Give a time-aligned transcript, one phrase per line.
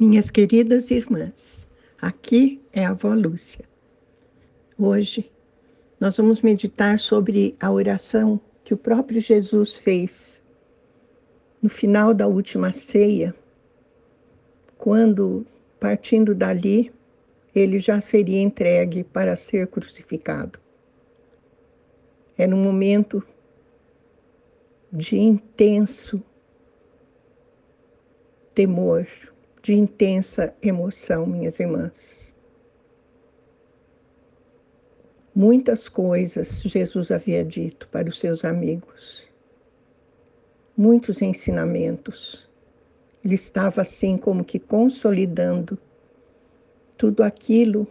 [0.00, 1.66] Minhas queridas irmãs,
[2.00, 3.64] aqui é a avó Lúcia.
[4.78, 5.28] Hoje
[5.98, 10.40] nós vamos meditar sobre a oração que o próprio Jesus fez
[11.60, 13.34] no final da última ceia,
[14.76, 15.44] quando,
[15.80, 16.92] partindo dali,
[17.52, 20.60] ele já seria entregue para ser crucificado.
[22.36, 23.20] Era um momento
[24.92, 26.22] de intenso
[28.54, 29.08] temor,
[29.62, 32.26] de intensa emoção, minhas irmãs.
[35.34, 39.28] Muitas coisas Jesus havia dito para os seus amigos,
[40.76, 42.48] muitos ensinamentos.
[43.24, 45.78] Ele estava assim como que consolidando
[46.96, 47.86] tudo aquilo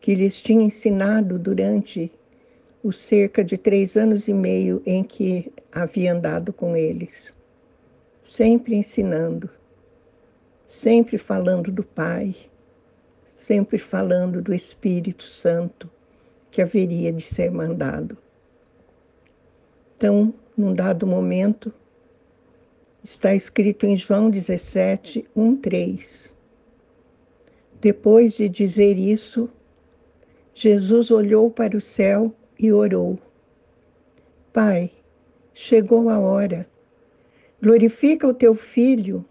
[0.00, 2.12] que lhes tinha ensinado durante
[2.82, 7.32] os cerca de três anos e meio em que havia andado com eles,
[8.22, 9.48] sempre ensinando
[10.72, 12.34] sempre falando do Pai,
[13.36, 15.88] sempre falando do Espírito Santo
[16.50, 18.16] que haveria de ser mandado.
[19.94, 21.70] Então, num dado momento,
[23.04, 26.32] está escrito em João 17, 1, 3.
[27.78, 29.50] Depois de dizer isso,
[30.54, 33.18] Jesus olhou para o céu e orou:
[34.54, 34.90] Pai,
[35.52, 36.66] chegou a hora.
[37.60, 39.22] Glorifica o teu filho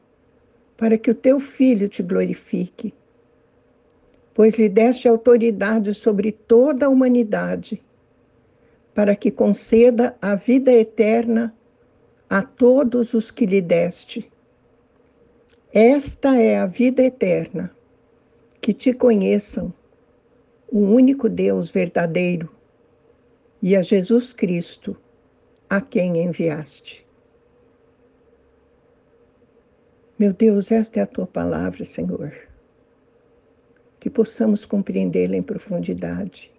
[0.81, 2.91] para que o teu filho te glorifique,
[4.33, 7.79] pois lhe deste autoridade sobre toda a humanidade,
[8.91, 11.55] para que conceda a vida eterna
[12.27, 14.27] a todos os que lhe deste.
[15.71, 17.69] Esta é a vida eterna,
[18.59, 19.71] que te conheçam,
[20.67, 22.49] o único Deus verdadeiro,
[23.61, 24.97] e a Jesus Cristo,
[25.69, 27.05] a quem enviaste.
[30.21, 32.31] Meu Deus, esta é a tua palavra, Senhor.
[33.99, 36.51] Que possamos compreendê-la em profundidade.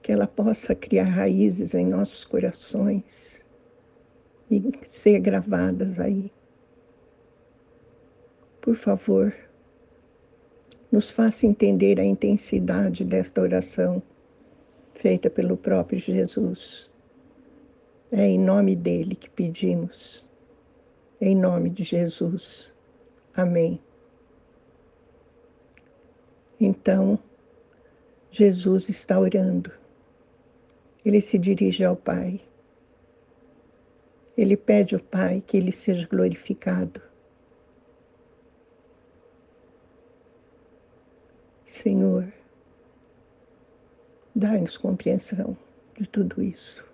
[0.00, 3.44] Que ela possa criar raízes em nossos corações
[4.50, 6.32] e ser gravadas aí.
[8.62, 9.36] Por favor,
[10.90, 14.02] nos faça entender a intensidade desta oração
[14.94, 16.90] feita pelo próprio Jesus.
[18.10, 20.26] É em nome dele que pedimos.
[21.20, 22.72] Em nome de Jesus.
[23.34, 23.80] Amém.
[26.60, 27.18] Então,
[28.30, 29.72] Jesus está orando.
[31.04, 32.40] Ele se dirige ao Pai.
[34.36, 37.00] Ele pede ao Pai que ele seja glorificado.
[41.64, 42.32] Senhor,
[44.34, 45.56] dai-nos compreensão
[45.98, 46.84] de tudo isso.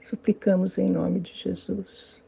[0.00, 2.23] Suplicamos em nome de Jesus.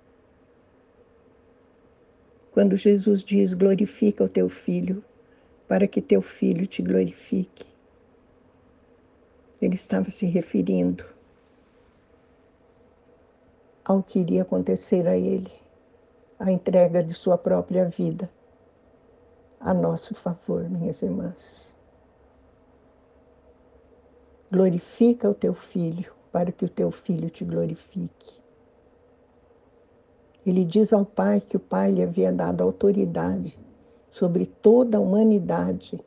[2.57, 5.05] Quando Jesus diz: glorifica o teu filho,
[5.69, 7.67] para que teu filho te glorifique.
[9.61, 11.05] Ele estava se referindo
[13.85, 15.53] ao que iria acontecer a ele,
[16.39, 18.31] a entrega de sua própria vida
[19.61, 21.71] a nosso favor, minhas irmãs.
[24.51, 28.46] Glorifica o teu filho, para que o teu filho te glorifique.
[30.47, 33.59] Ele diz ao Pai que o Pai lhe havia dado autoridade
[34.13, 36.01] sobre toda a humanidade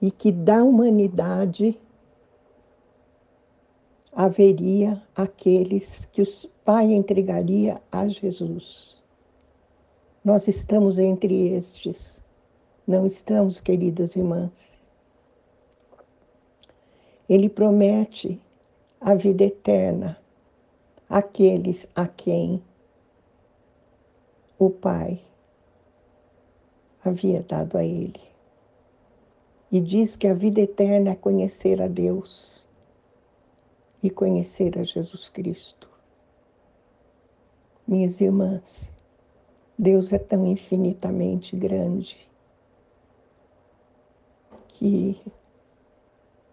[0.00, 1.78] e que da humanidade
[4.10, 6.26] haveria aqueles que o
[6.64, 8.96] Pai entregaria a Jesus.
[10.24, 12.22] Nós estamos entre estes,
[12.86, 14.50] não estamos, queridas irmãs.
[17.28, 18.40] Ele promete
[18.98, 20.18] a vida eterna
[21.08, 22.62] àqueles a quem
[24.58, 25.22] o Pai
[27.04, 28.20] havia dado a ele.
[29.70, 32.66] E diz que a vida eterna é conhecer a Deus
[34.02, 35.88] e conhecer a Jesus Cristo.
[37.86, 38.90] Minhas irmãs,
[39.78, 42.28] Deus é tão infinitamente grande
[44.66, 45.20] que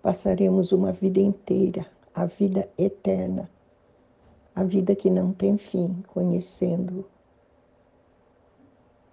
[0.02, 3.50] passaremos uma vida inteira, a vida eterna,
[4.54, 7.06] a vida que não tem fim, conhecendo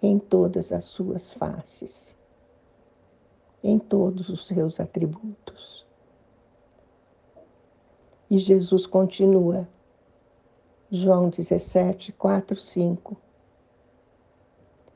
[0.05, 2.05] em todas as suas faces,
[3.63, 5.85] em todos os seus atributos.
[8.29, 9.65] E Jesus continua,
[10.91, 13.15] João 17, 4, 5.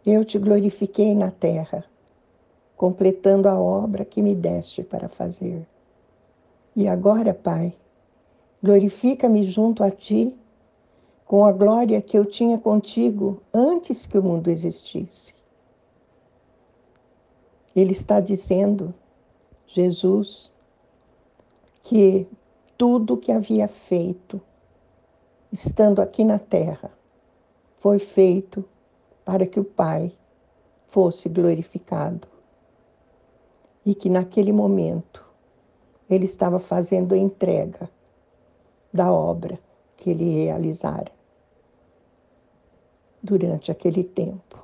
[0.06, 1.86] Eu te glorifiquei na terra,
[2.76, 5.66] completando a obra que me deste para fazer.
[6.76, 7.74] E agora, Pai,
[8.62, 10.36] glorifica-me junto a ti
[11.28, 15.34] com a glória que eu tinha contigo antes que o mundo existisse.
[17.76, 18.94] Ele está dizendo,
[19.68, 20.50] Jesus,
[21.84, 22.26] que
[22.78, 24.40] tudo que havia feito,
[25.52, 26.90] estando aqui na terra,
[27.80, 28.64] foi feito
[29.26, 30.14] para que o Pai
[30.88, 32.26] fosse glorificado.
[33.86, 35.26] E que naquele momento
[36.10, 37.90] ele estava fazendo a entrega
[38.94, 39.60] da obra
[39.98, 41.17] que ele realizara
[43.22, 44.58] durante aquele tempo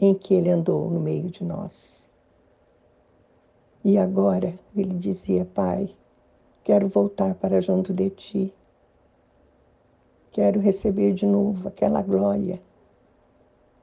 [0.00, 2.02] em que ele andou no meio de nós.
[3.84, 5.94] E agora ele dizia: Pai,
[6.64, 8.54] quero voltar para junto de ti.
[10.30, 12.60] Quero receber de novo aquela glória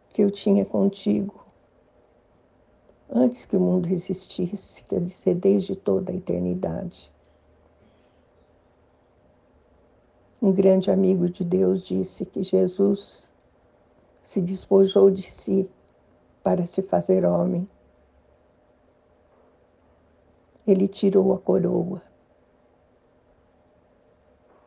[0.09, 1.39] que eu tinha contigo
[3.11, 7.11] antes que o mundo existisse, quer dizer, desde toda a eternidade.
[10.41, 13.29] Um grande amigo de Deus disse que Jesus
[14.23, 15.69] se despojou de si
[16.41, 17.69] para se fazer homem.
[20.65, 22.01] Ele tirou a coroa,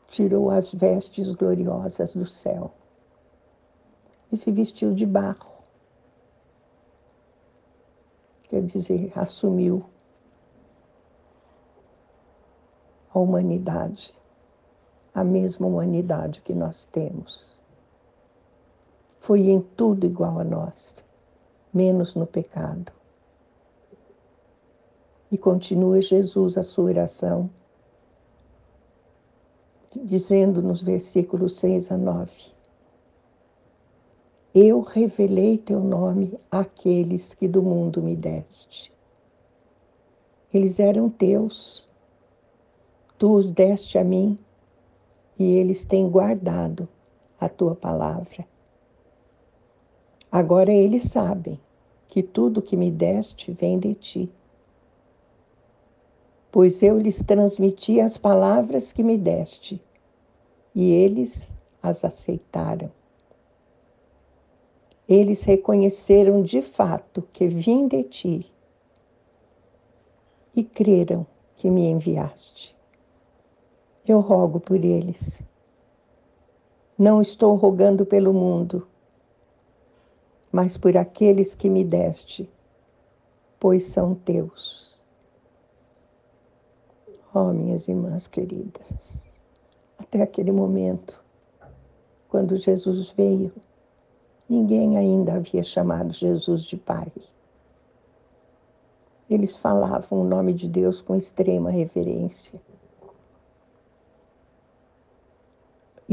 [0.09, 2.73] tirou as vestes gloriosas do céu
[4.31, 5.53] e se vestiu de barro.
[8.43, 9.85] Quer dizer, assumiu
[13.15, 14.15] a humanidade,
[15.15, 17.63] a mesma humanidade que nós temos.
[19.21, 20.97] Foi em tudo igual a nós,
[21.73, 22.93] menos no pecado.
[25.31, 27.49] E continua Jesus a sua oração,
[30.05, 32.53] dizendo nos versículos 6 a 9:
[34.55, 38.93] eu revelei teu nome àqueles que do mundo me deste.
[40.53, 41.89] Eles eram teus,
[43.17, 44.39] tu os deste a mim,
[45.43, 46.89] e eles têm guardado
[47.39, 48.47] a tua palavra.
[50.31, 51.59] Agora eles sabem
[52.09, 54.33] que tudo que me deste vem de ti,
[56.51, 59.83] pois eu lhes transmiti as palavras que me deste,
[60.75, 61.53] e eles
[61.83, 62.91] as aceitaram
[65.09, 68.53] eles reconheceram de fato que vim de ti
[70.55, 72.72] e creram que me enviaste.
[74.07, 75.43] Eu rogo por eles.
[76.99, 78.87] Não estou rogando pelo mundo,
[80.51, 82.51] mas por aqueles que me deste,
[83.59, 85.03] pois são teus.
[87.35, 88.87] Oh, minhas irmãs queridas,
[89.99, 91.23] até aquele momento,
[92.29, 93.53] quando Jesus veio,
[94.53, 97.11] Ninguém ainda havia chamado Jesus de Pai.
[99.31, 102.61] Eles falavam o nome de Deus com extrema reverência.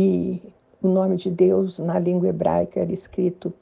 [0.01, 0.41] E
[0.81, 3.53] o nome de Deus na língua hebraica era escrito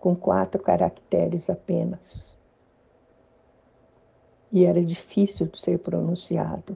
[0.00, 2.34] com quatro caracteres apenas.
[4.50, 6.74] E era difícil de ser pronunciado.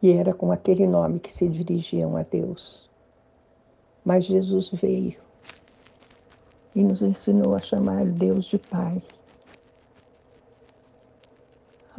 [0.00, 2.88] E era com aquele nome que se dirigiam a Deus.
[4.02, 5.20] Mas Jesus veio
[6.74, 9.02] e nos ensinou a chamar Deus de Pai.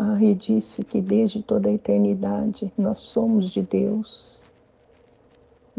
[0.01, 4.38] Ah, e disse que desde toda a eternidade nós somos de Deus.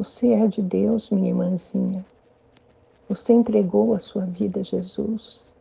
[0.01, 2.07] Você é de Deus, minha irmãzinha.
[3.07, 5.55] Você entregou a sua vida a Jesus.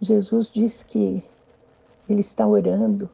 [0.00, 1.22] Jesus diz que
[2.08, 3.08] Ele está orando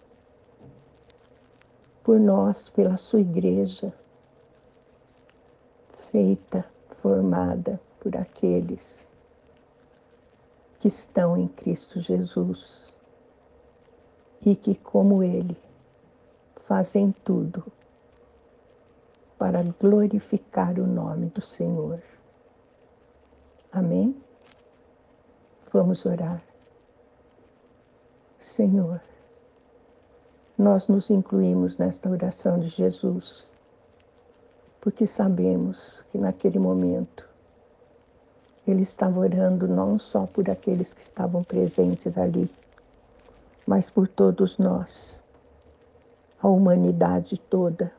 [2.02, 3.92] por nós, pela sua igreja
[6.10, 6.64] feita,
[7.02, 9.06] formada por aqueles
[10.80, 12.96] que estão em Cristo Jesus
[14.40, 15.54] e que, como Ele,
[16.66, 17.62] fazem tudo
[19.38, 22.00] para glorificar o nome do Senhor.
[23.72, 24.16] Amém?
[25.72, 26.42] Vamos orar.
[28.40, 29.00] Senhor,
[30.56, 33.46] nós nos incluímos nesta oração de Jesus
[34.86, 37.28] porque sabemos que naquele momento
[38.64, 42.48] ele estava orando não só por aqueles que estavam presentes ali,
[43.66, 45.16] mas por todos nós,
[46.40, 47.92] a humanidade toda,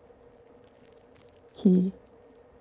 [1.58, 1.92] que,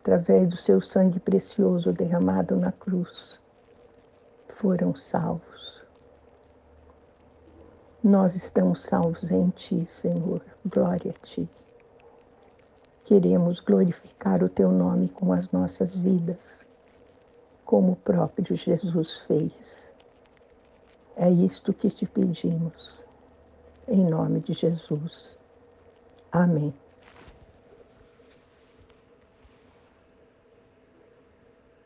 [0.01, 3.39] através do seu sangue precioso derramado na cruz,
[4.49, 5.83] foram salvos.
[8.03, 10.41] Nós estamos salvos em Ti, Senhor.
[10.65, 11.49] Glória a Ti.
[13.05, 16.65] Queremos glorificar o teu nome com as nossas vidas,
[17.65, 19.53] como o próprio Jesus fez.
[21.17, 23.05] É isto que te pedimos,
[23.89, 25.37] em nome de Jesus.
[26.33, 26.86] Amém.